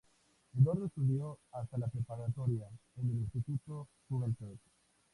[0.57, 4.57] Eduardo estudió hasta la preparatoria en el Instituto Juventud.